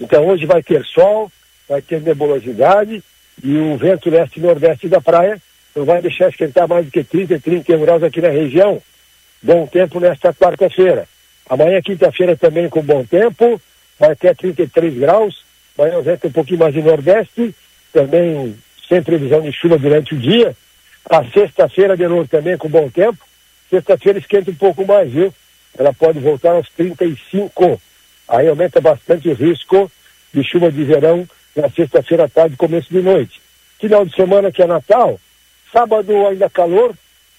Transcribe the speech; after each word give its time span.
Então 0.00 0.26
hoje 0.26 0.46
vai 0.46 0.62
ter 0.62 0.84
sol, 0.86 1.30
vai 1.68 1.82
ter 1.82 2.00
nebulosidade 2.00 3.02
e 3.44 3.56
o 3.56 3.76
vento 3.76 4.08
leste-nordeste 4.08 4.88
da 4.88 5.00
praia 5.00 5.40
não 5.76 5.84
vai 5.84 6.00
deixar 6.00 6.30
esquentar 6.30 6.66
mais 6.66 6.86
do 6.86 6.90
que 6.90 7.04
30, 7.04 7.38
31 7.38 7.80
graus 7.80 8.02
aqui 8.02 8.20
na 8.20 8.28
região. 8.28 8.82
Bom 9.42 9.66
tempo 9.66 10.00
nesta 10.00 10.32
quarta-feira. 10.34 11.06
Amanhã, 11.48 11.80
quinta-feira, 11.82 12.36
também 12.36 12.68
com 12.68 12.82
bom 12.82 13.04
tempo, 13.04 13.60
vai 13.98 14.12
até 14.12 14.34
33 14.34 14.94
graus. 14.94 15.44
Amanhã 15.78 15.98
o 15.98 16.02
vento 16.02 16.28
um 16.28 16.32
pouquinho 16.32 16.58
mais 16.58 16.74
de 16.74 16.82
nordeste, 16.82 17.54
também 17.92 18.56
sem 18.88 19.02
previsão 19.02 19.40
de 19.40 19.52
chuva 19.52 19.78
durante 19.78 20.14
o 20.14 20.18
dia. 20.18 20.56
A 21.08 21.24
sexta-feira 21.24 21.96
de 21.96 22.06
novo 22.06 22.28
também 22.28 22.56
com 22.56 22.68
bom 22.68 22.88
tempo. 22.90 23.18
Sexta-feira 23.68 24.18
esquenta 24.18 24.50
um 24.50 24.54
pouco 24.54 24.84
mais, 24.84 25.10
viu? 25.10 25.32
Ela 25.78 25.92
pode 25.92 26.18
voltar 26.18 26.50
aos 26.50 26.68
35. 26.70 27.80
Aí 28.30 28.46
aumenta 28.46 28.80
bastante 28.80 29.28
o 29.28 29.34
risco 29.34 29.90
de 30.32 30.44
chuva 30.44 30.70
de 30.70 30.84
verão 30.84 31.28
na 31.56 31.68
sexta-feira 31.68 32.24
à 32.24 32.28
tarde, 32.28 32.56
começo 32.56 32.88
de 32.88 33.02
noite. 33.02 33.42
Final 33.80 34.06
de 34.06 34.14
semana 34.14 34.52
que 34.52 34.62
é 34.62 34.66
Natal, 34.66 35.18
sábado 35.72 36.14
ainda 36.28 36.48
calor, 36.48 36.94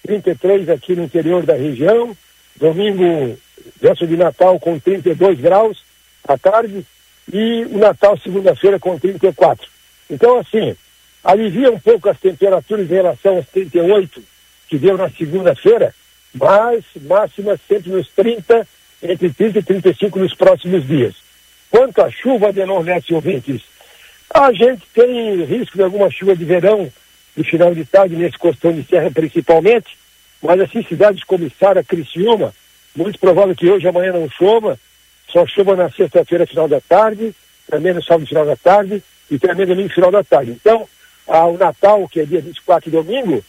33 0.06 0.68
aqui 0.68 0.94
no 0.94 1.04
interior 1.04 1.46
da 1.46 1.54
região, 1.54 2.14
domingo, 2.56 3.38
véspera 3.80 4.06
de 4.06 4.16
Natal 4.18 4.60
com 4.60 4.78
32 4.78 5.40
graus 5.40 5.82
à 6.28 6.36
tarde 6.36 6.84
e 7.32 7.64
o 7.70 7.78
Natal 7.78 8.18
segunda-feira 8.18 8.78
com 8.78 8.98
34. 8.98 9.66
Então, 10.10 10.40
assim, 10.40 10.76
alivia 11.24 11.72
um 11.72 11.80
pouco 11.80 12.10
as 12.10 12.20
temperaturas 12.20 12.84
em 12.84 12.94
relação 12.94 13.36
aos 13.36 13.48
38 13.48 14.22
que 14.68 14.76
deu 14.76 14.98
na 14.98 15.08
segunda-feira, 15.08 15.94
mas 16.34 16.84
máxima 17.00 17.58
sempre 17.66 17.90
nos 17.90 18.08
30, 18.08 18.66
entre 19.02 19.30
30 19.30 19.58
e 19.58 19.62
35 19.62 20.18
nos 20.18 20.34
próximos 20.34 20.86
dias. 20.86 21.14
Quanto 21.70 22.02
à 22.02 22.10
chuva 22.10 22.52
de 22.52 22.64
Nordeste 22.64 23.14
ouvintes, 23.14 23.62
a 24.32 24.52
gente 24.52 24.82
tem 24.94 25.44
risco 25.44 25.76
de 25.76 25.82
alguma 25.82 26.10
chuva 26.10 26.36
de 26.36 26.44
verão 26.44 26.90
de 27.36 27.44
final 27.44 27.74
de 27.74 27.84
tarde 27.84 28.14
nesse 28.14 28.38
costão 28.38 28.72
de 28.72 28.84
serra 28.84 29.10
principalmente, 29.10 29.96
mas 30.42 30.60
assim 30.60 30.82
cidades 30.84 31.24
como 31.24 31.50
Sara, 31.58 31.82
Criciúma, 31.82 32.54
muito 32.94 33.18
provável 33.18 33.54
que 33.54 33.70
hoje 33.70 33.88
amanhã 33.88 34.12
não 34.12 34.28
chova, 34.28 34.78
só 35.28 35.46
chova 35.46 35.74
na 35.74 35.90
sexta-feira 35.90 36.46
final 36.46 36.68
da 36.68 36.80
tarde, 36.80 37.34
também 37.70 37.94
no 37.94 38.02
sábado 38.02 38.26
final 38.26 38.44
da 38.44 38.56
tarde 38.56 39.02
e 39.30 39.38
também 39.38 39.66
no 39.66 39.74
domingo 39.74 39.94
final 39.94 40.10
da 40.10 40.22
tarde. 40.22 40.50
Então, 40.50 40.86
ah, 41.26 41.46
o 41.46 41.56
Natal, 41.56 42.06
que 42.08 42.20
é 42.20 42.24
dia 42.24 42.40
24 42.40 42.90
domingo, 42.90 43.42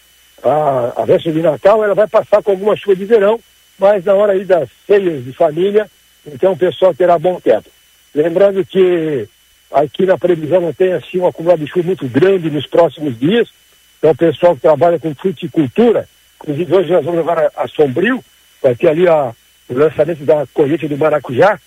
a, 0.43 1.01
a 1.01 1.05
véspera 1.05 1.35
de 1.35 1.41
Natal, 1.41 1.83
ela 1.83 1.95
vai 1.95 2.07
passar 2.07 2.41
com 2.41 2.51
alguma 2.51 2.75
chuva 2.75 2.95
de 2.95 3.05
verão, 3.05 3.39
mas 3.77 4.05
na 4.05 4.13
hora 4.13 4.33
aí 4.33 4.45
das 4.45 4.69
ceias 4.85 5.23
de 5.23 5.33
família, 5.33 5.89
então 6.25 6.53
o 6.53 6.57
pessoal 6.57 6.93
terá 6.93 7.17
bom 7.17 7.39
tempo. 7.39 7.69
Lembrando 8.13 8.65
que 8.65 9.27
aqui 9.71 10.05
na 10.05 10.17
previsão 10.17 10.61
não 10.61 10.73
tem 10.73 10.93
assim 10.93 11.19
um 11.19 11.27
acumulado 11.27 11.59
de 11.59 11.67
chuva 11.67 11.87
muito 11.87 12.07
grande 12.07 12.49
nos 12.49 12.67
próximos 12.67 13.17
dias, 13.19 13.49
então 13.97 14.11
o 14.11 14.15
pessoal 14.15 14.55
que 14.55 14.61
trabalha 14.61 14.99
com 14.99 15.15
fruticultura, 15.15 16.07
inclusive 16.35 16.75
hoje 16.75 16.91
nós 16.91 17.03
vamos 17.03 17.19
levar 17.19 17.39
a, 17.39 17.51
a 17.55 17.67
Sombrio, 17.67 18.23
vai 18.61 18.75
ter 18.75 18.89
ali 18.89 19.07
a, 19.07 19.33
o 19.67 19.73
lançamento 19.73 20.23
da 20.23 20.45
colheita 20.53 20.87
do 20.87 20.97
maracujá, 20.97 21.59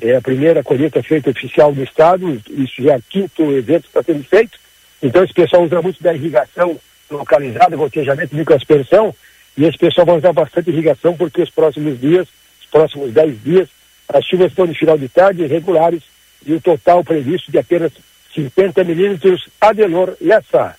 é 0.00 0.16
a 0.16 0.20
primeira 0.20 0.62
colheita 0.62 1.02
feita 1.02 1.30
oficial 1.30 1.72
do 1.72 1.82
estado, 1.82 2.40
isso 2.50 2.82
já 2.82 2.94
é 2.94 2.96
o 2.96 3.02
quinto 3.02 3.42
evento 3.52 3.82
que 3.82 3.88
está 3.88 4.02
sendo 4.02 4.24
feito, 4.24 4.58
então 5.02 5.24
esse 5.24 5.32
pessoal 5.32 5.62
usa 5.62 5.80
muito 5.80 6.02
da 6.02 6.12
irrigação 6.12 6.78
localizada, 7.10 7.76
gotejamento, 7.76 8.34
microaspersão, 8.34 9.14
e 9.56 9.64
esse 9.64 9.78
pessoal 9.78 10.06
vai 10.06 10.16
usar 10.18 10.32
bastante 10.32 10.70
irrigação 10.70 11.16
porque 11.16 11.42
os 11.42 11.50
próximos 11.50 12.00
dias, 12.00 12.28
os 12.60 12.66
próximos 12.66 13.12
10 13.12 13.42
dias, 13.42 13.68
as 14.08 14.24
chuvas 14.24 14.48
estão 14.48 14.66
de 14.66 14.74
final 14.74 14.98
de 14.98 15.08
tarde 15.08 15.42
irregulares 15.42 16.02
e 16.44 16.52
o 16.52 16.60
total 16.60 17.02
previsto 17.04 17.50
de 17.50 17.58
apenas 17.58 17.92
50 18.34 18.84
milímetros 18.84 19.48
Adelor 19.60 20.16
Lessa. 20.20 20.76